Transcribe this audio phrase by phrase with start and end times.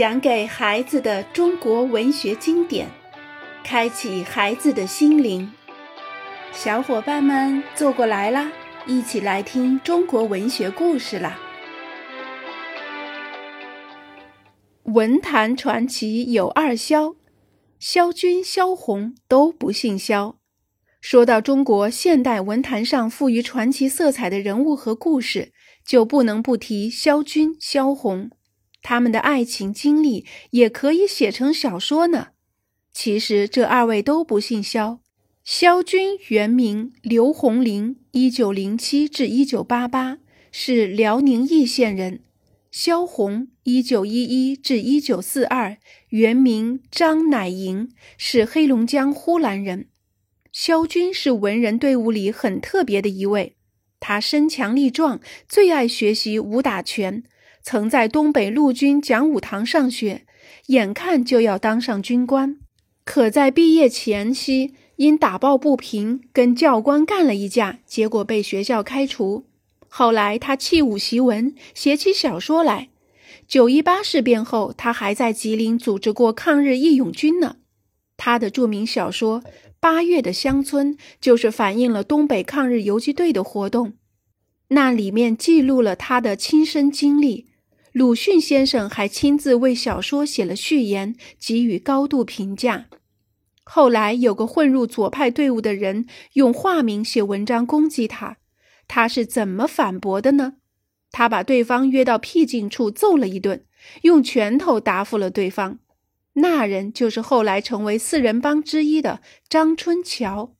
[0.00, 2.88] 讲给孩子的中国文学经典，
[3.62, 5.52] 开启孩子的心灵。
[6.52, 8.50] 小伙伴们坐过来啦，
[8.86, 11.38] 一起来听中国文学故事啦！
[14.84, 17.16] 文坛传奇有二萧，
[17.78, 20.36] 萧军、萧红都不姓萧。
[21.02, 25.52] 说到中国现代文坛上富于传奇色彩的人物和故事，
[25.84, 28.30] 就不能不提萧军、萧红。
[28.82, 32.28] 他们的爱情经历也可以写成小说呢。
[32.92, 35.00] 其实这二位都不姓萧。
[35.44, 40.18] 萧军原名刘洪林，一九零七至一九八八，
[40.52, 42.20] 是辽宁义县人。
[42.70, 45.78] 萧红一九一一至一九四二，
[46.10, 49.88] 原名张乃莹，是黑龙江呼兰人。
[50.52, 53.56] 萧军是文人队伍里很特别的一位，
[53.98, 57.24] 他身强力壮，最爱学习武打拳。
[57.62, 60.24] 曾在东北陆军讲武堂上学，
[60.66, 62.56] 眼看就要当上军官，
[63.04, 69.44] 可在毕业前夕因打抱不平跟教官干了一架，结果被学校开除。
[69.88, 72.88] 后来他弃武习文，写起小说来。
[73.46, 77.56] 九一八事变后，他还在吉林组织过抗日义勇军呢。
[78.16, 79.42] 他的著名小说
[79.80, 83.94] 《八月的乡村》就是反映了东北抗日游击队的活动，
[84.68, 87.46] 那里面记录了他的亲身经历。
[87.92, 92.86] 鲁迅先生还亲自为小说写了序言，给予高度评价。
[93.64, 98.38] 后来有个混入左派队伍的人用化名写文章攻击他，
[98.86, 100.54] 他是怎么反驳的呢？
[101.10, 103.64] 他把对方约到僻静处揍了一顿，
[104.02, 105.80] 用拳头答复了对方。
[106.34, 110.54] 那人就是后来成为四人帮之一的张春桥。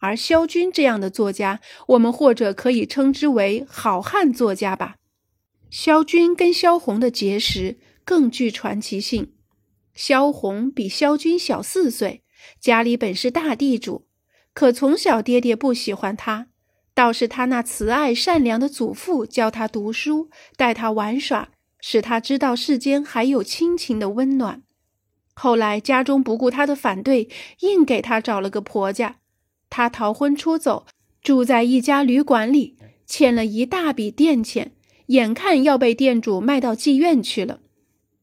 [0.00, 4.96] 而萧军这样的作家，我们或者可以称之为好汉作家吧。
[5.70, 9.32] 萧军跟萧红的结识更具传奇性。
[9.94, 12.22] 萧红比萧军小四岁，
[12.60, 14.06] 家里本是大地主，
[14.52, 16.48] 可从小爹爹不喜欢他，
[16.94, 21.48] 倒是他那慈爱善良的祖父教他读书，带他玩耍，
[21.80, 24.62] 使他知道世间还有亲情的温暖。
[25.34, 27.28] 后来家中不顾他的反对，
[27.60, 29.16] 硬给他找了个婆家，
[29.68, 30.86] 他逃婚出走，
[31.20, 32.76] 住在一家旅馆里，
[33.06, 34.75] 欠了一大笔店钱。
[35.06, 37.60] 眼看要被店主卖到妓院去了，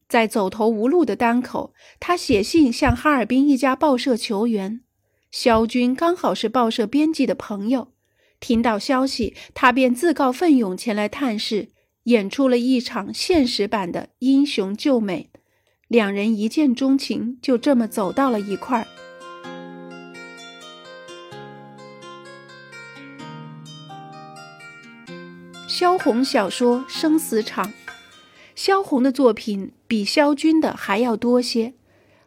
[0.08, 4.80] 在走投无路的当口，他写信向哈尔滨一家报社求援。
[5.30, 7.92] 萧军刚好是报社编辑的朋友，
[8.38, 11.70] 听到消息，他便自告奋勇前来探视，
[12.04, 15.30] 演出了一场现实版的英雄救美。
[15.88, 18.86] 两人一见钟情，就这么走到了一块儿。
[25.76, 27.66] 萧红小说《生死场》，
[28.54, 31.74] 萧红的作品比萧军的还要多些。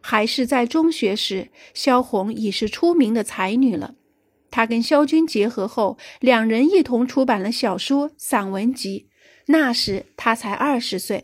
[0.02, 3.96] 还是在中学时，萧红已是出名的才女了。
[4.52, 9.08] 她跟萧军结合后，两人一同出版了小说、散文集。
[9.46, 11.24] 那时她才二十岁。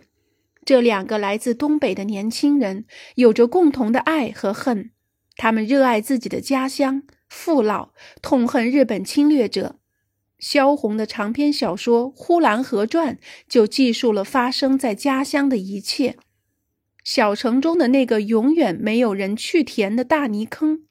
[0.63, 2.85] 这两个来自东北的年轻人，
[3.15, 4.91] 有着共同的爱和恨。
[5.35, 7.89] 他们热爱自己的家乡，父老，
[8.21, 9.75] 痛恨日本侵略者。
[10.43, 13.15] 萧红的长篇小说《呼兰河传》
[13.47, 16.17] 就记述了发生在家乡的一切：
[17.01, 20.81] 小城中的那个永远没有人去填的大泥坑，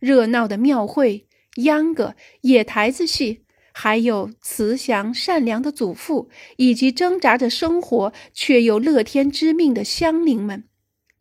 [0.00, 1.26] 热闹的庙会、
[1.62, 3.40] 秧歌、野台子戏，
[3.72, 6.28] 还有慈祥善良的祖父，
[6.58, 10.64] 以及挣扎着生活却又乐天知命的乡邻们。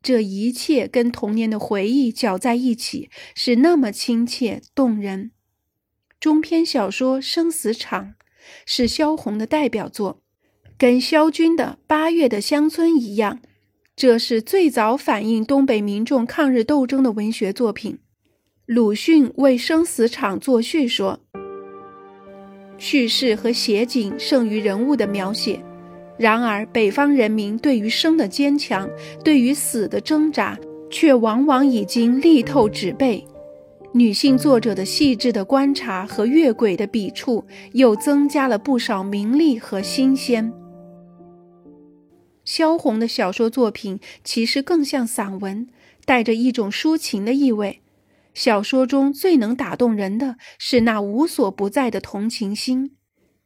[0.04, 5.32] 这一切跟童年的回忆搅在一起，是那么亲切动人。
[6.20, 8.06] 中篇小说《生死场》
[8.66, 10.20] 是萧红的代表作，
[10.78, 13.40] 跟萧军的《八月的乡村》一样，
[13.96, 18.00] 这是最早反映东北民众抗日斗争的文学作品。
[18.66, 21.22] 鲁迅为《生死场》作序说
[22.78, 25.64] ：“叙事和写景胜于人物的描写，
[26.18, 28.90] 然而北方人民对于生的坚强，
[29.24, 33.26] 对于死的挣扎，却往往已经力透纸背。”
[33.92, 37.44] 女性作者的细致的观察和越轨的笔触，
[37.74, 40.54] 又增加了不少名利和新鲜。
[42.46, 45.68] 萧红的小说作品其实更像散文，
[46.06, 47.82] 带着一种抒情的意味。
[48.36, 52.96] 小说中最能打动人的是那无所不在的同情心。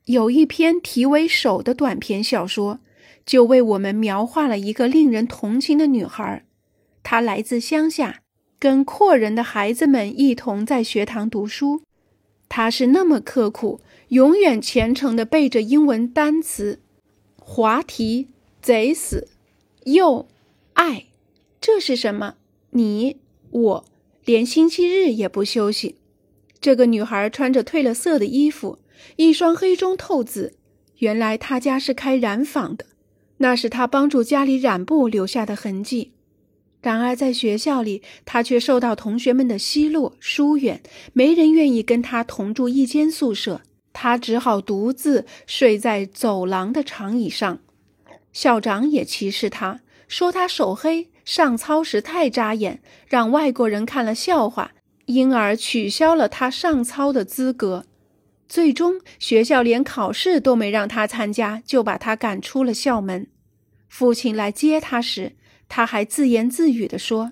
[0.06, 2.82] 有一篇题为《手》的短篇小说，
[3.26, 6.44] 就为我们描画了一个令人同情的女孩。
[7.02, 8.23] 她来自乡下。
[8.64, 11.82] 跟阔人的孩子们一同在学堂读书，
[12.48, 16.80] 他是那么刻苦，永远虔诚地背着英文单词：
[17.36, 18.30] 滑梯、
[18.62, 19.28] 贼死、
[19.84, 20.30] 又、
[20.76, 21.08] 爱，
[21.60, 22.36] 这是什么？
[22.70, 23.18] 你
[23.52, 23.86] 我
[24.24, 25.98] 连星期日也不休息。
[26.62, 28.80] 这个女孩穿着褪了色的衣服，
[29.18, 30.54] 一双黑中透紫。
[31.00, 32.86] 原来她家是开染坊的，
[33.40, 36.14] 那是她帮助家里染布留下的痕迹。
[36.84, 40.82] 然而在学校里，他却受到同学们的奚落疏远，
[41.14, 43.62] 没人愿意跟他同住一间宿舍。
[43.94, 47.60] 他只好独自睡在走廊的长椅上。
[48.34, 51.10] 校长也歧视他，说他手黑。
[51.24, 54.72] 上操时太扎眼，让外国人看了笑话，
[55.06, 57.86] 因而取消了他上操的资格。
[58.50, 63.28] 最终，学校连考试都没让他参加，就把他赶出了校门。
[63.88, 65.38] 父亲来接他时，
[65.76, 67.32] 他还自言自语地说：“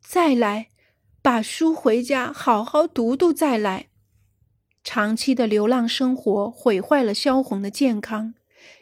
[0.00, 0.68] 再来，
[1.20, 3.88] 把书回家好好读读再来。”
[4.82, 8.32] 长期的流浪生活毁坏了萧红的健康。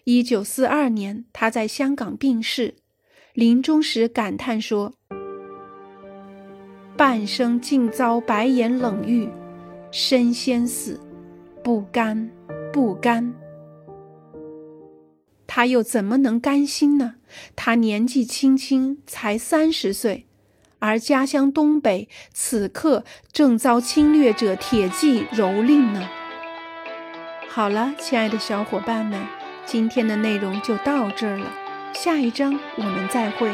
[0.04, 2.76] 一九四二年，他在香港病逝。
[3.34, 4.94] 临终时感叹说
[6.96, 9.28] ：“半生竟遭白眼冷遇，
[9.90, 11.00] 身先死，
[11.64, 12.30] 不甘，
[12.72, 13.34] 不甘。”
[15.56, 17.14] 他又怎么能甘心呢？
[17.56, 20.26] 他年纪轻轻，才三十岁，
[20.80, 26.10] 而家乡东北此刻正遭侵略者铁骑蹂躏呢。
[27.48, 29.18] 好了，亲爱的小伙伴们，
[29.64, 31.50] 今天的内容就到这儿了。
[31.94, 33.50] 下一章我们再会。